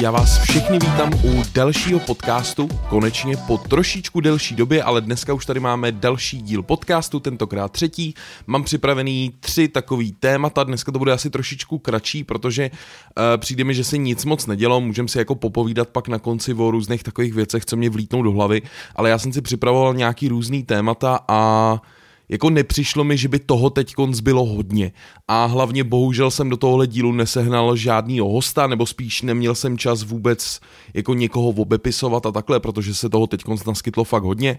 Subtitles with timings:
[0.00, 5.46] Já vás všechny vítám u dalšího podcastu, konečně po trošičku delší době, ale dneska už
[5.46, 8.14] tady máme další díl podcastu, tentokrát třetí.
[8.46, 13.74] Mám připravený tři takový témata, dneska to bude asi trošičku kratší, protože uh, přijde mi,
[13.74, 17.34] že se nic moc nedělo, můžeme si jako popovídat pak na konci o různých takových
[17.34, 18.62] věcech, co mě vlítnou do hlavy,
[18.96, 21.82] ale já jsem si připravoval nějaký různý témata a
[22.28, 24.92] jako nepřišlo mi, že by toho teď bylo hodně.
[25.28, 30.02] A hlavně bohužel jsem do tohohle dílu nesehnal žádný hosta, nebo spíš neměl jsem čas
[30.02, 30.60] vůbec
[30.94, 34.58] jako někoho obepisovat a takhle, protože se toho teď naskytlo fakt hodně.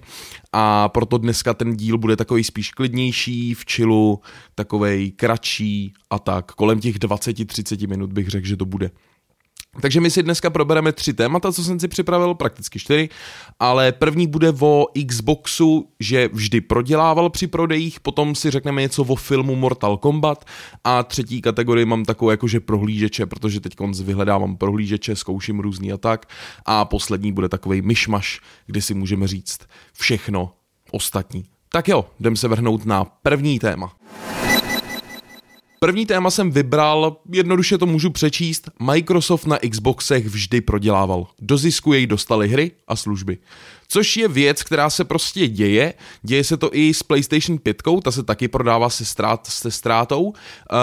[0.54, 4.20] A proto dneska ten díl bude takový spíš klidnější, v čilu,
[4.56, 6.52] takovej kratší a tak.
[6.52, 8.92] Kolem těch 20-30 minut bych řekl, že to bude.
[9.82, 13.10] Takže my si dneska probereme tři témata, co jsem si připravil, prakticky čtyři,
[13.60, 19.16] ale první bude o Xboxu, že vždy prodělával při prodejích, potom si řekneme něco o
[19.16, 20.46] filmu Mortal Kombat
[20.84, 26.26] a třetí kategorii mám takovou jakože prohlížeče, protože teď vyhledávám prohlížeče, zkouším různý a tak
[26.66, 29.60] a poslední bude takový myšmaš, kdy si můžeme říct
[29.94, 30.54] všechno
[30.92, 31.46] ostatní.
[31.72, 33.94] Tak jo, jdem se vrhnout na první téma.
[35.80, 41.28] První téma jsem vybral, jednoduše to můžu přečíst, Microsoft na Xboxech vždy prodělával.
[41.42, 43.38] Do zisku jej dostali hry a služby.
[43.88, 48.12] Což je věc, která se prostě děje, děje se to i s PlayStation 5, ta
[48.12, 50.24] se taky prodává se, strát, se ztrátou.
[50.24, 50.34] Uh,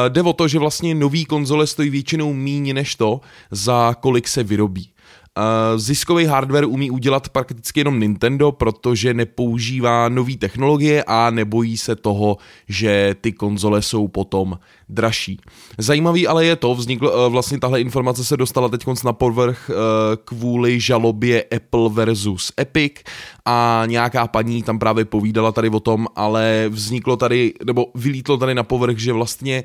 [0.08, 4.42] jde o to, že vlastně nový konzole stojí většinou míň než to, za kolik se
[4.42, 4.88] vyrobí.
[5.36, 11.96] Uh, ziskový hardware umí udělat prakticky jenom Nintendo, protože nepoužívá nové technologie a nebojí se
[11.96, 12.36] toho,
[12.68, 15.40] že ty konzole jsou potom dražší.
[15.78, 19.76] Zajímavý ale je to, vzniklo, uh, vlastně tahle informace se dostala teď na povrch uh,
[20.24, 22.92] kvůli žalobě Apple versus Epic
[23.44, 28.54] a nějaká paní tam právě povídala tady o tom, ale vzniklo tady, nebo vylítlo tady
[28.54, 29.64] na povrch, že vlastně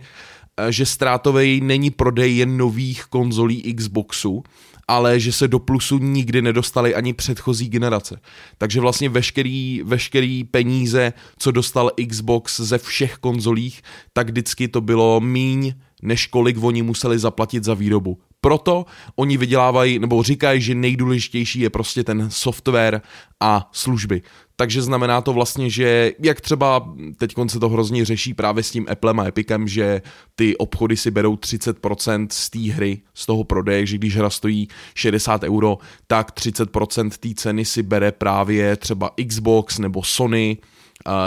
[0.69, 4.43] že ztrátový není prodej jen nových konzolí Xboxu,
[4.87, 8.19] ale že se do plusu nikdy nedostali ani předchozí generace.
[8.57, 13.81] Takže vlastně veškerý, veškerý peníze, co dostal Xbox ze všech konzolích,
[14.13, 18.19] tak vždycky to bylo míň, než kolik oni museli zaplatit za výrobu.
[18.41, 18.85] Proto
[19.16, 23.01] oni vydělávají, nebo říkají, že nejdůležitější je prostě ten software
[23.39, 24.21] a služby.
[24.61, 28.85] Takže znamená to vlastně, že jak třeba teď se to hrozně řeší právě s tím
[28.89, 30.01] Applem a Epicem, že
[30.35, 34.67] ty obchody si berou 30% z té hry, z toho prodeje, že když hra stojí
[34.95, 35.77] 60 euro,
[36.07, 40.57] tak 30% té ceny si bere právě třeba Xbox nebo Sony,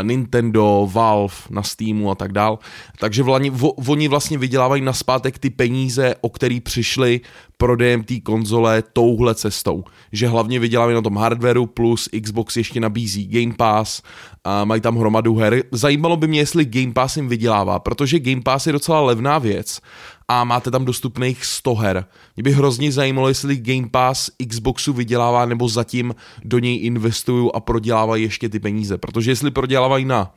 [0.02, 2.58] Nintendo, Valve na Steamu a tak dál.
[2.98, 7.20] Takže vlani, vo, oni vlastně vydělávají na zpátek ty peníze, o který přišli
[7.56, 9.84] prodejem té konzole touhle cestou.
[10.12, 14.02] Že hlavně vydělávají na tom hardwareu plus Xbox ještě nabízí Game Pass
[14.44, 15.62] a mají tam hromadu her.
[15.72, 19.80] Zajímalo by mě, jestli Game Pass jim vydělává, protože Game Pass je docela levná věc
[20.28, 22.04] a máte tam dostupných 100 her.
[22.36, 27.60] Mě by hrozně zajímalo, jestli Game Pass Xboxu vydělává nebo zatím do něj investují a
[27.60, 30.34] prodělávají ještě ty peníze, protože jestli prodělávají na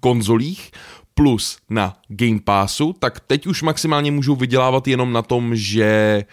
[0.00, 0.70] konzolích
[1.14, 6.24] plus na Game Passu, tak teď už maximálně můžou vydělávat jenom na tom, že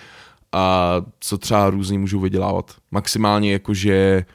[0.52, 2.72] a co třeba různě můžou vydělávat.
[2.92, 4.26] Maximálně jakože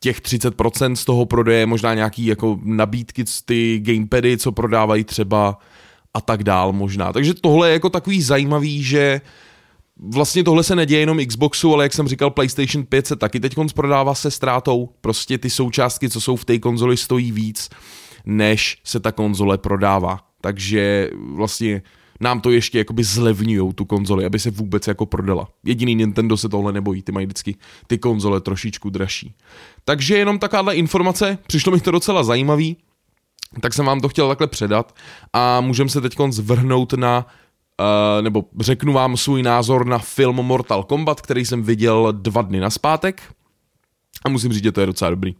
[0.00, 5.58] těch 30% z toho prodeje, možná nějaký jako nabídky, ty gamepady, co prodávají třeba
[6.14, 7.12] a tak dál možná.
[7.12, 9.20] Takže tohle je jako takový zajímavý, že
[9.96, 13.54] vlastně tohle se neděje jenom Xboxu, ale jak jsem říkal, PlayStation 5 se taky teď
[13.74, 14.88] prodává se ztrátou.
[15.00, 17.68] Prostě ty součástky, co jsou v té konzoli, stojí víc,
[18.28, 20.20] než se ta konzole prodává.
[20.40, 21.82] Takže vlastně
[22.20, 25.48] nám to ještě jakoby zlevňují tu konzoli, aby se vůbec jako prodala.
[25.64, 27.56] Jediný Nintendo se tohle nebojí, ty mají vždycky
[27.86, 29.34] ty konzole trošičku dražší.
[29.84, 32.76] Takže jenom takováhle informace, přišlo mi to docela zajímavý,
[33.60, 34.94] tak jsem vám to chtěl takhle předat
[35.32, 37.26] a můžeme se teď zvrhnout na
[37.80, 42.60] Uh, nebo řeknu vám svůj názor na film Mortal Kombat, který jsem viděl dva dny
[42.60, 43.22] naspátek
[44.24, 45.34] a musím říct, že to je docela dobrý.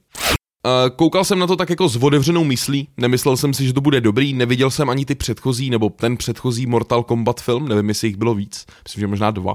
[0.66, 3.80] Uh, koukal jsem na to tak jako s otevřenou myslí, nemyslel jsem si, že to
[3.80, 8.08] bude dobrý, neviděl jsem ani ty předchozí, nebo ten předchozí Mortal Kombat film, nevím, jestli
[8.08, 9.55] jich bylo víc, myslím, že možná dva,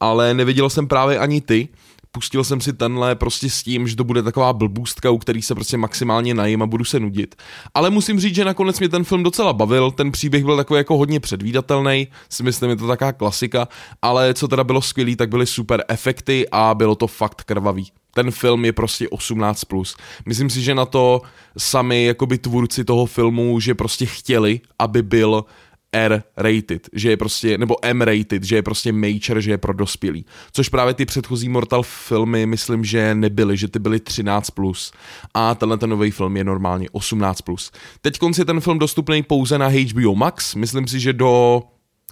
[0.00, 1.68] ale neviděl jsem právě ani ty,
[2.12, 5.54] pustil jsem si tenhle prostě s tím, že to bude taková blbůstka, u který se
[5.54, 7.34] prostě maximálně najím a budu se nudit.
[7.74, 10.96] Ale musím říct, že nakonec mě ten film docela bavil, ten příběh byl takový jako
[10.96, 13.68] hodně předvídatelný, si myslím, je to taková klasika,
[14.02, 18.30] ale co teda bylo skvělý, tak byly super efekty a bylo to fakt krvavý ten
[18.30, 19.54] film je prostě 18+.
[19.68, 19.96] Plus.
[20.26, 21.22] Myslím si, že na to
[21.58, 25.44] sami jakoby tvůrci toho filmu, že prostě chtěli, aby byl
[25.92, 30.26] R-rated, že je prostě, nebo M-rated, že je prostě major, že je pro dospělý.
[30.52, 34.42] Což právě ty předchozí Mortal filmy, myslím, že nebyly, že ty byly 13+.
[34.54, 34.92] Plus.
[35.34, 37.34] A tenhle ten nový film je normálně 18+.
[37.44, 37.70] Plus.
[38.00, 41.62] Teď je ten film dostupný pouze na HBO Max, myslím si, že do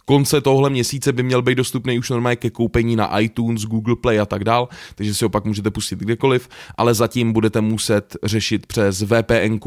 [0.05, 4.20] konce tohle měsíce by měl být dostupný už normálně ke koupení na iTunes, Google Play
[4.20, 8.67] a tak dál, takže si ho pak můžete pustit kdekoliv, ale zatím budete muset řešit
[8.67, 9.58] přes VPN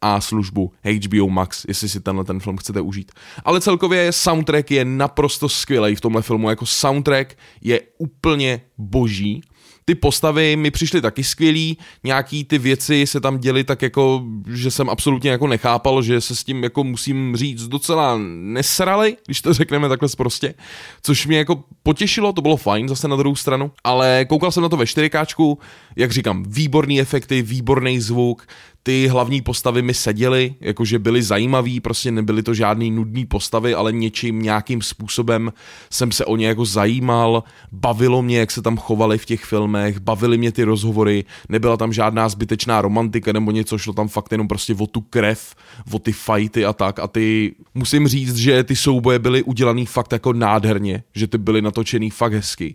[0.00, 3.12] a službu HBO Max, jestli si tenhle ten film chcete užít.
[3.44, 9.42] Ale celkově soundtrack je naprosto skvělý v tomhle filmu, jako soundtrack je úplně boží
[9.88, 14.22] ty postavy mi přišly taky skvělý, nějaký ty věci se tam děly tak jako,
[14.54, 19.40] že jsem absolutně jako nechápal, že se s tím jako musím říct docela nesrali, když
[19.40, 20.54] to řekneme takhle prostě,
[21.02, 24.68] což mě jako potěšilo, to bylo fajn zase na druhou stranu, ale koukal jsem na
[24.68, 25.56] to ve 4K,
[25.96, 28.46] jak říkám, výborný efekty, výborný zvuk,
[28.86, 33.92] ty hlavní postavy mi seděly, jakože byly zajímavý, prostě nebyly to žádný nudný postavy, ale
[33.92, 35.52] něčím, nějakým způsobem
[35.90, 39.98] jsem se o ně jako zajímal, bavilo mě, jak se tam chovali v těch filmech,
[39.98, 44.48] bavily mě ty rozhovory, nebyla tam žádná zbytečná romantika nebo něco, šlo tam fakt jenom
[44.48, 45.54] prostě o tu krev,
[45.92, 46.98] o ty fighty a tak.
[46.98, 51.62] A ty, musím říct, že ty souboje byly udělaný fakt jako nádherně, že ty byly
[51.62, 52.74] natočený fakt hezky.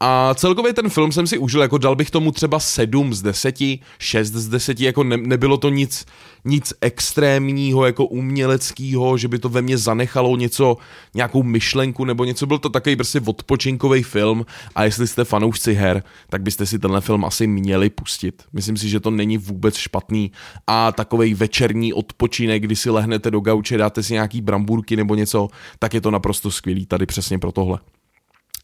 [0.00, 3.58] A celkově ten film jsem si užil, jako dal bych tomu třeba 7 z 10,
[3.98, 6.06] 6 z 10, jako ne, nebylo to nic,
[6.44, 10.76] nic extrémního, jako uměleckého, že by to ve mně zanechalo něco,
[11.14, 16.02] nějakou myšlenku nebo něco, byl to takový prostě odpočinkový film a jestli jste fanoušci her,
[16.30, 18.42] tak byste si tenhle film asi měli pustit.
[18.52, 20.32] Myslím si, že to není vůbec špatný
[20.66, 25.48] a takový večerní odpočinek, kdy si lehnete do gauče, dáte si nějaký brambůrky nebo něco,
[25.78, 27.78] tak je to naprosto skvělý tady přesně pro tohle.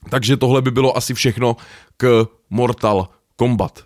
[0.08, 1.56] Takže tohle by bylo asi všechno
[1.97, 3.85] k Mortal Kombat.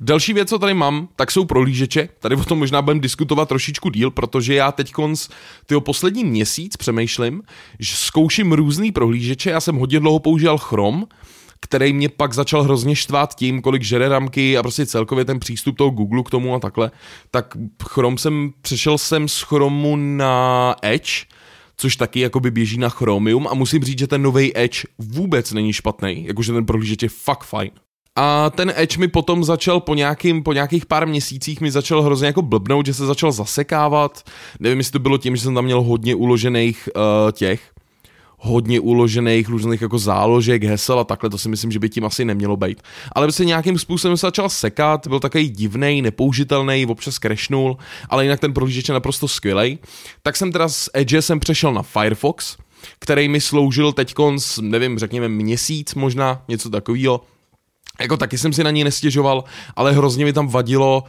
[0.00, 2.08] Další věc, co tady mám, tak jsou prohlížeče.
[2.18, 5.28] Tady o tom možná budeme diskutovat trošičku díl, protože já teď konc
[5.66, 7.42] tyho poslední měsíc přemýšlím,
[7.78, 9.50] že zkouším různý prohlížeče.
[9.50, 11.04] Já jsem hodně dlouho používal Chrome,
[11.60, 15.76] který mě pak začal hrozně štvát tím, kolik žere ramky a prostě celkově ten přístup
[15.76, 16.90] toho Google k tomu a takhle.
[17.30, 17.56] Tak
[17.88, 21.26] Chrome jsem, přešel jsem z Chromu na Edge,
[21.76, 25.72] což taky jakoby běží na Chromium a musím říct, že ten nový Edge vůbec není
[25.72, 27.70] špatný, jakože ten prohlížeč je fakt fajn.
[28.16, 32.26] A ten Edge mi potom začal po, nějakým, po nějakých pár měsících mi začal hrozně
[32.26, 34.22] jako blbnout, že se začal zasekávat.
[34.60, 37.73] Nevím, jestli to bylo tím, že jsem tam měl hodně uložených uh, těch
[38.38, 42.24] hodně uložených různých jako záložek, hesel a takhle, to si myslím, že by tím asi
[42.24, 42.82] nemělo být.
[43.12, 47.76] Ale se nějakým způsobem se začal sekat, byl takový divný, nepoužitelný, občas crashnul,
[48.08, 49.78] ale jinak ten prohlížeč je naprosto skvělý.
[50.22, 52.56] Tak jsem teda z Edge jsem přešel na Firefox,
[52.98, 54.14] který mi sloužil teď
[54.60, 57.20] nevím, řekněme měsíc možná, něco takového.
[58.00, 59.44] Jako taky jsem si na ní nestěžoval,
[59.76, 61.04] ale hrozně mi tam vadilo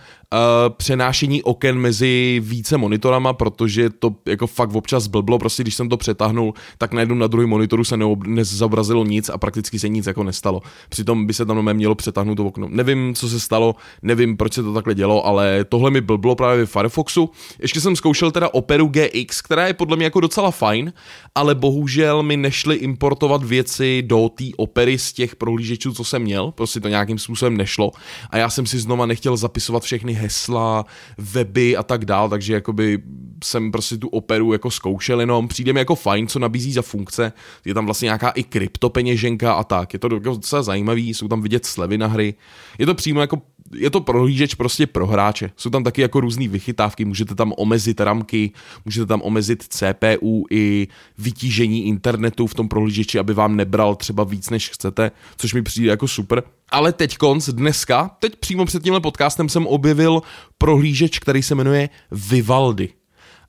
[0.70, 5.98] přenášení oken mezi více monitorama, protože to jako fakt občas blblo, prostě když jsem to
[5.98, 10.24] přetahnul, tak najednou na druhém monitoru se neob- nezobrazilo nic a prakticky se nic jako
[10.24, 10.62] nestalo.
[10.90, 12.68] Přitom by se tam mělo přetáhnout to okno.
[12.70, 16.58] Nevím, co se stalo, nevím, proč se to takhle dělo, ale tohle mi blblo právě
[16.58, 17.30] ve Firefoxu.
[17.62, 20.94] Ještě jsem zkoušel teda Operu GX, která je podle mě jako docela fajn,
[21.36, 26.52] ale bohužel mi nešly importovat věci do té Opery z těch prohlížečů, co jsem měl,
[26.52, 27.92] prostě to nějakým způsobem nešlo
[28.30, 30.86] a já jsem si znova nechtěl zapisovat všechny hesla,
[31.18, 33.02] weby a tak dál, takže jakoby
[33.44, 37.34] jsem prostě tu operu jako zkoušel jenom, přijde mi jako fajn, co nabízí za funkce,
[37.66, 41.66] je tam vlastně nějaká i kryptopeněženka a tak, je to docela zajímavý, jsou tam vidět
[41.66, 42.34] slevy na hry,
[42.78, 43.42] je to přímo jako
[43.78, 45.52] je to prohlížeč prostě pro hráče.
[45.58, 48.52] Jsou tam taky jako různé vychytávky, můžete tam omezit ramky,
[48.86, 50.88] můžete tam omezit CPU i
[51.18, 55.90] vytížení internetu v tom prohlížeči, aby vám nebral třeba víc, než chcete, což mi přijde
[55.90, 56.44] jako super.
[56.70, 60.22] Ale teď konc, dneska, teď přímo před tímhle podcastem jsem objevil
[60.58, 62.90] prohlížeč, který se jmenuje Vivaldi.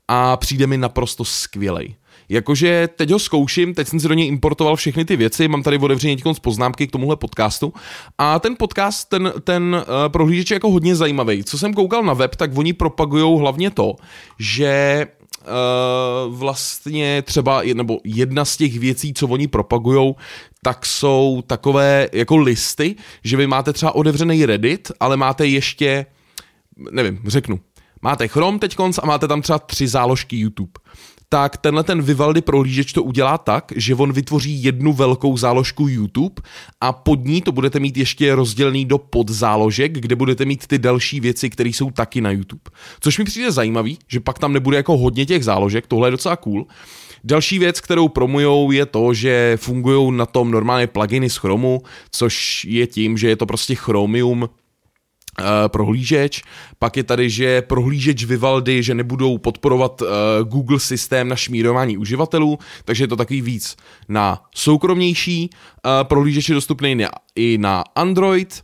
[0.07, 1.95] A přijde mi naprosto skvělej.
[2.29, 5.77] Jakože teď ho zkouším, teď jsem si do něj importoval všechny ty věci, mám tady
[5.77, 7.73] otevřeně z poznámky k tomuhle podcastu
[8.17, 11.43] a ten podcast, ten, ten uh, prohlížeč je jako hodně zajímavý.
[11.43, 13.95] Co jsem koukal na web, tak oni propagují hlavně to,
[14.39, 15.07] že
[15.47, 20.15] Uh, vlastně třeba, nebo jedna z těch věcí, co oni propagujou,
[20.63, 26.05] tak jsou takové jako listy, že vy máte třeba otevřený Reddit, ale máte ještě,
[26.91, 27.59] nevím, řeknu,
[28.01, 30.71] máte Chrome teď a máte tam třeba tři záložky YouTube
[31.29, 36.41] tak tenhle ten Vivaldi prohlížeč to udělá tak, že on vytvoří jednu velkou záložku YouTube
[36.81, 41.19] a pod ní to budete mít ještě rozdělený do podzáložek, kde budete mít ty další
[41.19, 42.61] věci, které jsou taky na YouTube.
[42.99, 46.35] Což mi přijde zajímavý, že pak tam nebude jako hodně těch záložek, tohle je docela
[46.35, 46.67] cool.
[47.23, 51.81] Další věc, kterou promujou, je to, že fungují na tom normálně pluginy z Chromu,
[52.11, 54.49] což je tím, že je to prostě Chromium
[55.67, 56.41] prohlížeč,
[56.79, 60.07] pak je tady, že prohlížeč Vivaldi, že nebudou podporovat uh,
[60.43, 63.75] Google systém na šmírování uživatelů, takže je to takový víc
[64.09, 65.49] na soukromnější.
[65.49, 66.97] Uh, prohlížeč je dostupný
[67.35, 68.63] i na Android,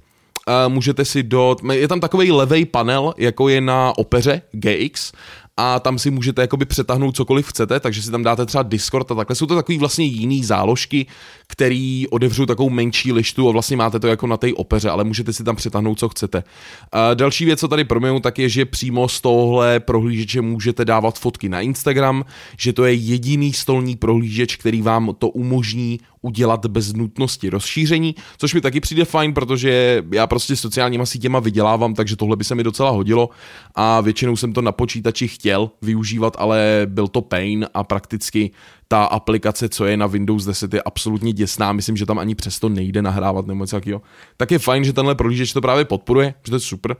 [0.68, 5.12] můžete si do, je tam takový levý panel, jako je na Opeře GX
[5.57, 9.15] a tam si můžete jakoby přetáhnout cokoliv chcete, takže si tam dáte třeba Discord a
[9.15, 9.36] takhle.
[9.36, 11.05] Jsou to takový vlastně jiný záložky,
[11.48, 15.33] který odevřou takovou menší lištu a vlastně máte to jako na té opeře, ale můžete
[15.33, 16.43] si tam přetáhnout, co chcete.
[16.91, 21.19] A další věc, co tady proměnu, tak je, že přímo z tohle prohlížeče můžete dávat
[21.19, 22.25] fotky na Instagram,
[22.57, 28.53] že to je jediný stolní prohlížeč, který vám to umožní udělat bez nutnosti rozšíření, což
[28.53, 32.63] mi taky přijde fajn, protože já prostě sociálníma sítěma vydělávám, takže tohle by se mi
[32.63, 33.29] docela hodilo
[33.75, 38.52] a většinou jsem to na počítači chtěl využívat, ale byl to pain a prakticky
[38.88, 41.74] ta aplikace, co je na Windows 10, je absolutně děsná.
[41.74, 44.02] Myslím, že tam ani přesto nejde nahrávat nebo něco takového.
[44.38, 46.96] Tak je fajn, že tenhle prohlížeč to právě podporuje, že to je super.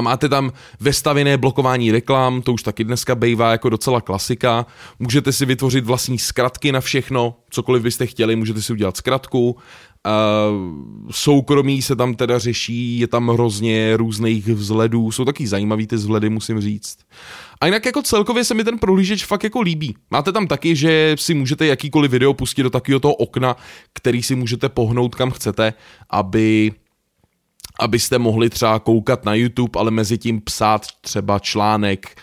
[0.00, 4.66] Máte tam vestavěné blokování reklam, to už taky dneska bývá jako docela klasika.
[4.98, 9.56] Můžete si vytvořit vlastní zkratky na všechno, cokoliv byste chtěli, můžete si udělat zkratku.
[11.10, 16.30] Soukromí se tam teda řeší, je tam hrozně různých vzhledů, jsou taky zajímavý ty vzhledy,
[16.30, 16.98] musím říct.
[17.60, 19.96] A jinak jako celkově se mi ten prohlížeč fakt jako líbí.
[20.10, 23.56] Máte tam taky, že si můžete jakýkoliv video pustit do takového toho okna,
[23.92, 25.72] který si můžete pohnout kam chcete,
[26.10, 26.72] aby
[27.80, 32.20] abyste mohli třeba koukat na YouTube, ale mezi tím psát třeba článek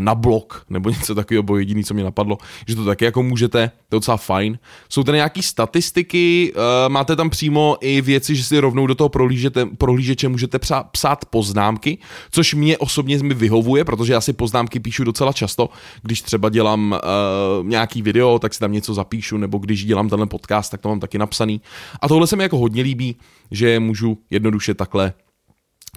[0.00, 3.70] na blog nebo něco takového, bo jediný, co mě napadlo, že to taky jako můžete,
[3.88, 4.58] to je docela fajn.
[4.88, 6.52] Jsou tady nějaký statistiky,
[6.88, 10.58] máte tam přímo i věci, že si rovnou do toho prohlížete, prohlížeče můžete
[10.92, 11.98] psát, poznámky,
[12.30, 15.68] což mě osobně mi vyhovuje, protože já si poznámky píšu docela často,
[16.02, 20.26] když třeba dělám uh, nějaký video, tak si tam něco zapíšu, nebo když dělám tenhle
[20.26, 21.60] podcast, tak to mám taky napsaný.
[22.00, 23.16] A tohle se mi jako hodně líbí,
[23.50, 25.12] že můžu jednoduše takhle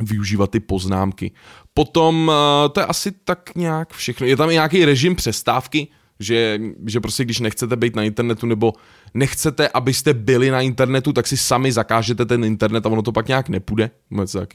[0.02, 1.32] využívat ty poznámky.
[1.74, 4.28] Potom eh, to je asi tak nějak všechno.
[4.28, 5.88] Je tam i nějaký režim přestávky,
[6.20, 8.74] že, že prostě když nechcete být na internetu nebo
[9.14, 13.28] nechcete, abyste byli na internetu, tak si sami zakážete ten internet a ono to pak
[13.28, 13.92] nějak nepůjde.
[14.12, 14.46] Něco.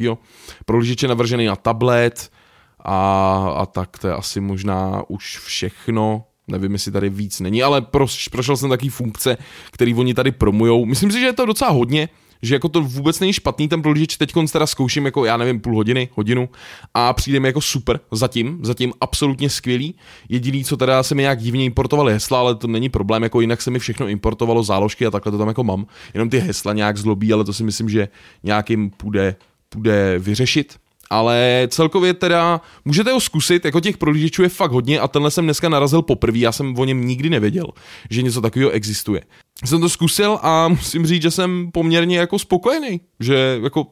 [0.65, 2.31] Prohlížeč je navržený na tablet
[2.81, 2.97] a,
[3.57, 6.25] a tak to je asi možná už všechno.
[6.49, 9.37] Nevím, jestli tady víc není, ale proš, prošel jsem taky funkce,
[9.71, 10.85] který oni tady promujou.
[10.85, 12.09] Myslím si, že je to docela hodně
[12.43, 15.75] že jako to vůbec není špatný ten prohlížeč, teď teda zkouším jako já nevím půl
[15.75, 16.49] hodiny, hodinu
[16.95, 19.95] a přijde mi jako super zatím, zatím absolutně skvělý.
[20.29, 23.63] Jediný, co teda se mi nějak divně importovali hesla, ale to není problém, jako jinak
[23.63, 25.87] se mi všechno importovalo záložky a takhle to tam jako mám.
[26.15, 28.09] Jenom ty hesla nějak zlobí, ale to si myslím, že
[28.43, 29.37] nějakým půjde,
[29.69, 30.77] půjde vyřešit
[31.11, 35.45] ale celkově teda můžete ho zkusit, jako těch prohlížečů je fakt hodně a tenhle jsem
[35.45, 37.67] dneska narazil poprvé, já jsem o něm nikdy nevěděl,
[38.11, 39.21] že něco takového existuje.
[39.65, 43.87] Jsem to zkusil a musím říct, že jsem poměrně jako spokojený, že jako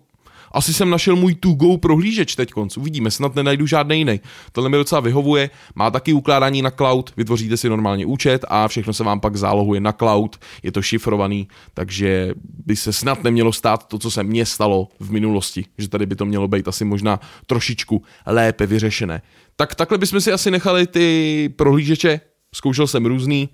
[0.52, 2.76] asi jsem našel můj to-go prohlížeč teď konc.
[2.76, 4.20] Uvidíme, snad nenajdu žádný jiný.
[4.52, 8.92] Tohle mi docela vyhovuje, má taky ukládání na cloud, vytvoříte si normálně účet a všechno
[8.92, 12.34] se vám pak zálohuje na cloud, je to šifrovaný, takže
[12.66, 16.16] by se snad nemělo stát to, co se mně stalo v minulosti, že tady by
[16.16, 19.22] to mělo být asi možná trošičku lépe vyřešené.
[19.56, 22.20] Tak takhle bychom si asi nechali ty prohlížeče,
[22.54, 23.48] zkoušel jsem různý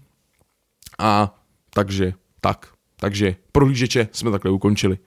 [0.99, 1.35] a
[1.75, 2.67] takže tak.
[3.01, 4.99] Takže prohlížeče jsme takhle ukončili.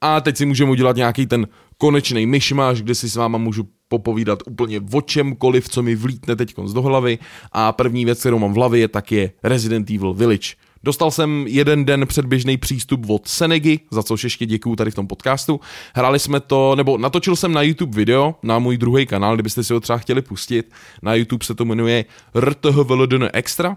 [0.00, 1.46] A teď si můžeme udělat nějaký ten
[1.78, 6.54] konečný myšmaš, kde si s váma můžu popovídat úplně o čemkoliv, co mi vlítne teď
[6.74, 7.18] do hlavy.
[7.52, 10.54] A první věc, kterou mám v hlavě, tak je Resident Evil Village.
[10.82, 15.06] Dostal jsem jeden den předběžný přístup od Senegy, za což ještě děkuju tady v tom
[15.06, 15.60] podcastu.
[15.94, 19.72] Hráli jsme to, nebo natočil jsem na YouTube video, na můj druhý kanál, kdybyste si
[19.72, 20.72] ho třeba chtěli pustit.
[21.02, 23.76] Na YouTube se to jmenuje RTHVLDN Extra,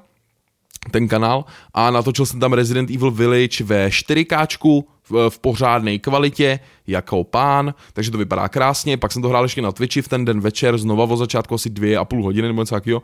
[0.92, 6.60] ten kanál a natočil jsem tam Resident Evil Village ve 4K v, v pořádné kvalitě,
[6.92, 8.98] jako pán, takže to vypadá krásně.
[8.98, 11.70] Pak jsem to hrál ještě na Twitchi v ten den večer, znova o začátku asi
[11.70, 13.02] dvě a půl hodiny nebo něco takového.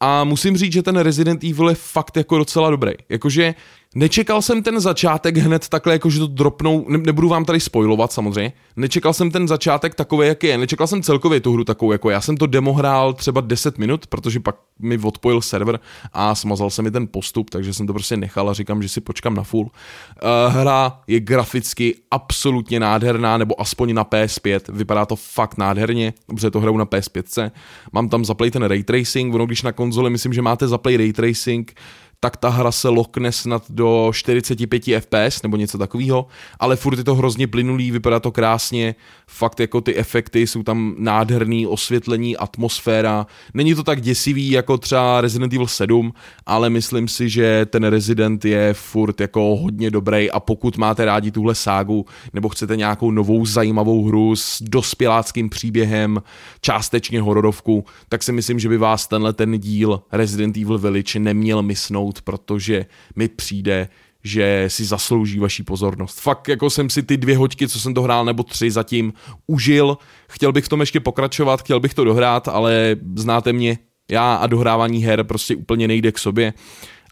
[0.00, 2.92] A musím říct, že ten Resident Evil je fakt jako docela dobrý.
[3.08, 3.54] Jakože
[3.94, 8.12] Nečekal jsem ten začátek hned takhle, jako že to dropnou, ne, nebudu vám tady spoilovat
[8.12, 12.10] samozřejmě, nečekal jsem ten začátek takový, jaký je, nečekal jsem celkově tu hru takovou, jako
[12.10, 15.80] já jsem to demo hrál třeba 10 minut, protože pak mi odpojil server
[16.12, 19.00] a smazal se mi ten postup, takže jsem to prostě nechal a říkám, že si
[19.00, 19.62] počkám na full.
[19.64, 26.50] Uh, hra je graficky absolutně nádherná, nebo aspoň na PS5, vypadá to fakt nádherně, dobře
[26.50, 27.50] to hraju na PS5,
[27.92, 31.12] mám tam zaplay ten ray tracing, ono když na konzoli myslím, že máte zaplay ray
[31.12, 31.74] tracing,
[32.20, 36.26] tak ta hra se lokne snad do 45 fps nebo něco takového,
[36.58, 38.94] ale furt je to hrozně plynulý, vypadá to krásně,
[39.26, 45.20] fakt jako ty efekty jsou tam nádherný, osvětlení, atmosféra, není to tak děsivý jako třeba
[45.20, 46.12] Resident Evil 7,
[46.46, 51.30] ale myslím si, že ten Resident je furt jako hodně dobrý a pokud máte rádi
[51.30, 56.22] tuhle ságu nebo chcete nějakou novou zajímavou hru s dospěláckým příběhem,
[56.60, 61.62] částečně hororovku, tak si myslím, že by vás tenhle ten díl Resident Evil Village neměl
[62.10, 62.86] mysnout protože
[63.16, 63.88] mi přijde,
[64.24, 66.20] že si zaslouží vaší pozornost.
[66.20, 69.12] Fakt jako jsem si ty dvě hoďky, co jsem to hrál, nebo tři zatím,
[69.46, 69.98] užil.
[70.28, 73.78] Chtěl bych v tom ještě pokračovat, chtěl bych to dohrát, ale znáte mě,
[74.10, 76.52] já a dohrávání her prostě úplně nejde k sobě,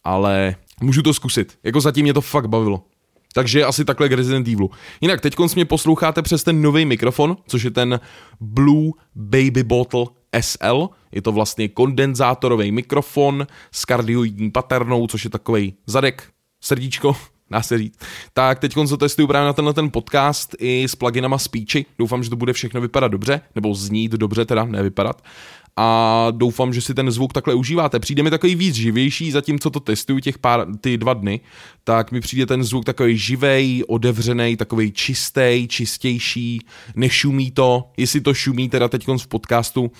[0.04, 1.58] ale můžu to zkusit.
[1.64, 2.84] Jako zatím mě to fakt bavilo.
[3.34, 4.70] Takže asi takhle k Resident Evilu.
[5.00, 8.00] Jinak teď mě posloucháte přes ten nový mikrofon, což je ten
[8.40, 10.88] Blue Baby Bottle SL.
[11.12, 16.22] Je to vlastně kondenzátorový mikrofon s kardioidní paternou, což je takový zadek,
[16.60, 17.16] srdíčko,
[17.50, 17.98] dá se říct.
[18.32, 21.86] Tak teď to testuju právě na tenhle ten podcast i s pluginama Speechy.
[21.98, 25.22] Doufám, že to bude všechno vypadat dobře, nebo znít dobře, teda nevypadat
[25.80, 27.98] a doufám, že si ten zvuk takhle užíváte.
[28.00, 31.40] Přijde mi takový víc živější, zatímco to testuju těch pár, ty dva dny,
[31.84, 36.60] tak mi přijde ten zvuk takový živej, odevřený, takový čistý, čistější,
[36.96, 39.90] nešumí to, jestli to šumí teda teď v podcastu,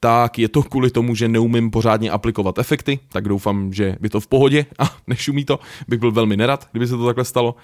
[0.00, 4.20] tak je to kvůli tomu, že neumím pořádně aplikovat efekty, tak doufám, že by to
[4.20, 5.58] v pohodě a nešumí to,
[5.88, 7.56] bych byl velmi nerad, kdyby se to takhle stalo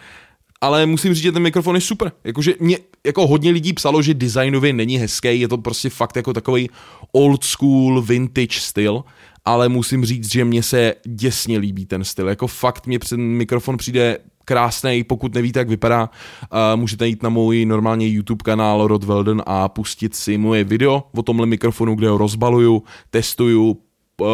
[0.64, 2.12] ale musím říct, že ten mikrofon je super.
[2.25, 6.33] Jakože mě, jako hodně lidí psalo, že designově není hezký, je to prostě fakt jako
[6.33, 6.71] takový
[7.12, 9.04] old school vintage styl,
[9.44, 12.28] ale musím říct, že mně se děsně líbí ten styl.
[12.28, 16.11] Jako fakt mě ten mikrofon přijde krásný, pokud nevíte, jak vypadá,
[16.52, 21.02] uh, můžete jít na můj normálně YouTube kanál Rod Weldon a pustit si moje video
[21.16, 23.76] o tomhle mikrofonu, kde ho rozbaluju, testuju,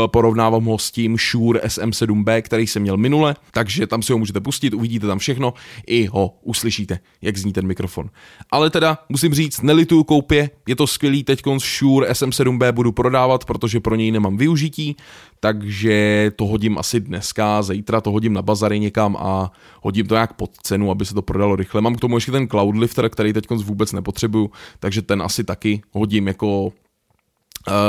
[0.07, 4.41] porovnávám ho s tím Shure SM7B, který jsem měl minule, takže tam si ho můžete
[4.41, 5.55] pustit, uvidíte tam všechno,
[5.87, 8.11] i ho uslyšíte, jak zní ten mikrofon.
[8.51, 13.81] Ale teda musím říct, nelituju koupě, je to skvělý, teď Shure SM7B budu prodávat, protože
[13.81, 14.97] pro něj nemám využití,
[15.41, 20.33] takže to hodím asi dneska, zítra to hodím na bazary někam a hodím to nějak
[20.33, 21.81] pod cenu, aby se to prodalo rychle.
[21.81, 26.27] Mám k tomu ještě ten Cloudlifter, který teď vůbec nepotřebuju, takže ten asi taky hodím
[26.27, 26.73] jako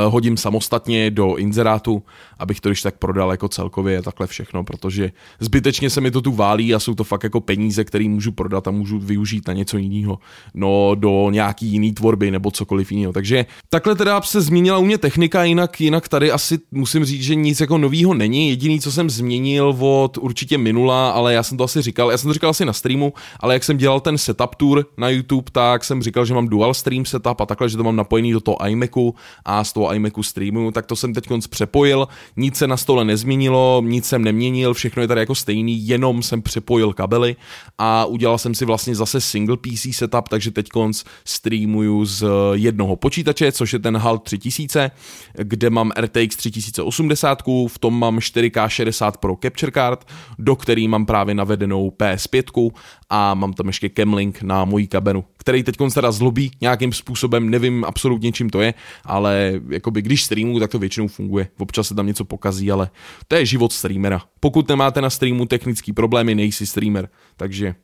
[0.08, 2.02] hodím samostatně do inzerátu,
[2.38, 6.32] abych to když tak prodal jako celkově takhle všechno, protože zbytečně se mi to tu
[6.32, 9.78] válí a jsou to fakt jako peníze, které můžu prodat a můžu využít na něco
[9.78, 10.18] jiného,
[10.54, 13.12] no do nějaký jiný tvorby nebo cokoliv jiného.
[13.12, 17.34] Takže takhle teda se změnila u mě technika, jinak, jinak tady asi musím říct, že
[17.34, 18.48] nic jako novýho není.
[18.48, 22.28] Jediný, co jsem změnil od určitě minula, ale já jsem to asi říkal, já jsem
[22.28, 25.84] to říkal asi na streamu, ale jak jsem dělal ten setup tour na YouTube, tak
[25.84, 28.66] jsem říkal, že mám dual stream setup a takhle, že to mám napojený do toho
[28.66, 33.04] iMacu a z toho iMacu streamu, tak to jsem teď přepojil, nic se na stole
[33.04, 37.36] nezměnilo, nic jsem neměnil, všechno je tady jako stejný, jenom jsem přepojil kabely
[37.78, 40.68] a udělal jsem si vlastně zase single PC setup, takže teď
[41.24, 44.90] streamuju z jednoho počítače, což je ten HAL 3000,
[45.34, 50.04] kde mám RTX 3080, v tom mám 4K 60 Pro Capture Card,
[50.38, 52.70] do který mám právě navedenou PS5
[53.10, 57.84] a mám tam ještě Camlink na mojí kabenu, který teď teda zlobí nějakým způsobem, nevím
[57.84, 58.74] absolutně čím to je,
[59.04, 61.48] ale jakoby když streamu, tak to většinou funguje.
[61.58, 62.90] Občas se tam něco pokazí, ale
[63.28, 64.22] to je život streamera.
[64.40, 67.08] Pokud nemáte na streamu technický problémy, nejsi streamer.
[67.36, 67.74] Takže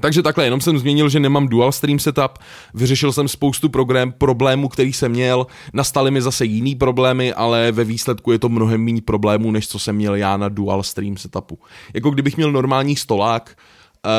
[0.00, 2.38] takže takhle, jenom jsem změnil, že nemám dual stream setup,
[2.74, 7.84] vyřešil jsem spoustu program, problémů, který jsem měl, nastaly mi zase jiný problémy, ale ve
[7.84, 11.58] výsledku je to mnohem méně problémů, než co jsem měl já na dual stream setupu.
[11.94, 13.56] Jako kdybych měl normální stolák,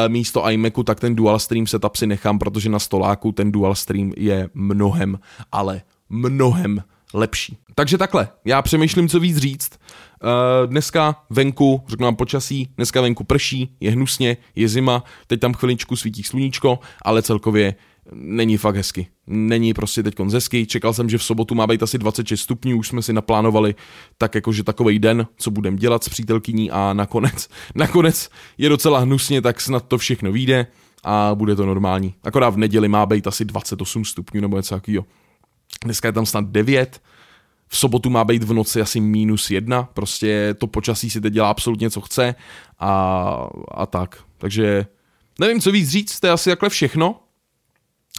[0.07, 4.11] místo iMacu, tak ten dual stream setup si nechám, protože na stoláku ten dual stream
[4.17, 5.19] je mnohem,
[5.51, 7.57] ale mnohem lepší.
[7.75, 9.79] Takže takhle, já přemýšlím, co víc říct.
[10.23, 15.53] Uh, dneska venku, řeknu vám počasí, dneska venku prší, je hnusně, je zima, teď tam
[15.53, 17.75] chviličku svítí sluníčko, ale celkově
[18.11, 19.07] není fakt hezky.
[19.27, 20.65] Není prostě teď hezky.
[20.65, 23.75] Čekal jsem, že v sobotu má být asi 26 stupňů, už jsme si naplánovali
[24.17, 29.41] tak jakože takový den, co budeme dělat s přítelkyní a nakonec, nakonec je docela hnusně,
[29.41, 30.67] tak snad to všechno vyjde
[31.03, 32.13] a bude to normální.
[32.23, 35.05] Akorát v neděli má být asi 28 stupňů nebo něco takového.
[35.83, 37.01] Dneska je tam snad 9,
[37.67, 41.49] v sobotu má být v noci asi minus jedna, prostě to počasí si teď dělá
[41.49, 42.35] absolutně co chce
[42.79, 44.23] a, a tak.
[44.37, 44.85] Takže
[45.39, 47.19] nevím, co víc říct, to je asi takhle všechno.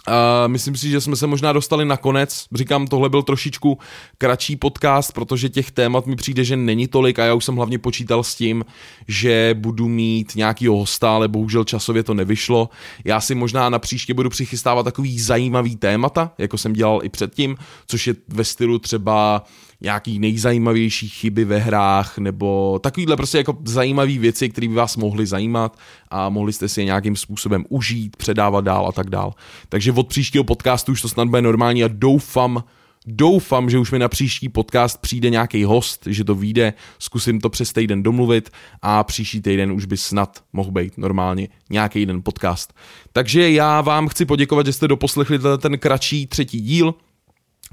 [0.07, 2.45] Uh, myslím si, že jsme se možná dostali na konec.
[2.53, 3.79] Říkám, tohle byl trošičku
[4.17, 7.79] kratší podcast, protože těch témat mi přijde, že není tolik a já už jsem hlavně
[7.79, 8.65] počítal s tím,
[9.07, 12.69] že budu mít nějaký hosta, ale bohužel časově to nevyšlo.
[13.05, 17.57] Já si možná na příště budu přichystávat takový zajímavý témata, jako jsem dělal i předtím,
[17.87, 19.43] což je ve stylu třeba
[19.81, 25.25] nějaký nejzajímavější chyby ve hrách, nebo takovýhle prostě jako zajímavé věci, které by vás mohly
[25.25, 25.77] zajímat
[26.09, 29.33] a mohli jste si je nějakým způsobem užít, předávat dál a tak dál.
[29.69, 32.63] Takže od příštího podcastu už to snad bude normální a doufám,
[33.07, 37.49] Doufám, že už mi na příští podcast přijde nějaký host, že to vyjde, zkusím to
[37.49, 38.49] přes týden domluvit
[38.81, 42.73] a příští týden už by snad mohl být normálně nějaký jeden podcast.
[43.13, 46.93] Takže já vám chci poděkovat, že jste doposlechli ten kratší třetí díl.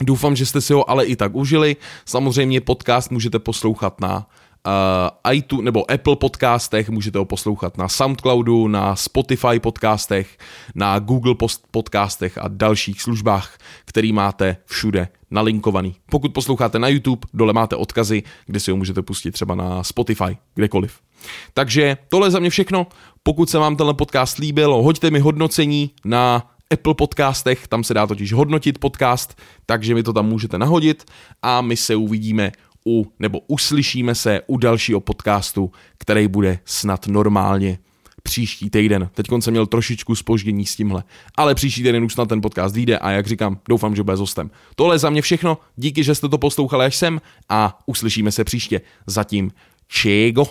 [0.00, 1.76] Doufám, že jste si ho ale i tak užili.
[2.04, 4.26] Samozřejmě podcast můžete poslouchat na
[4.66, 10.38] uh, iTunes nebo Apple podcastech, můžete ho poslouchat na Soundcloudu, na Spotify podcastech,
[10.74, 11.34] na Google
[11.70, 15.96] podcastech a dalších službách, který máte všude nalinkovaný.
[16.10, 20.36] Pokud posloucháte na YouTube, dole máte odkazy, kde si ho můžete pustit třeba na Spotify,
[20.54, 21.00] kdekoliv.
[21.54, 22.86] Takže tohle za mě všechno.
[23.22, 28.06] Pokud se vám tenhle podcast líbil, hoďte mi hodnocení na Apple podcastech, tam se dá
[28.06, 31.04] totiž hodnotit podcast, takže mi to tam můžete nahodit
[31.42, 32.52] a my se uvidíme
[32.86, 37.78] u, nebo uslyšíme se u dalšího podcastu, který bude snad normálně
[38.22, 39.10] příští týden.
[39.14, 41.04] Teď jsem měl trošičku spoždění s tímhle,
[41.36, 44.50] ale příští týden už snad ten podcast vyjde a jak říkám, doufám, že bude hostem.
[44.76, 48.44] Tohle je za mě všechno, díky, že jste to poslouchali až sem a uslyšíme se
[48.44, 48.80] příště.
[49.06, 49.50] Zatím
[49.88, 50.46] čego.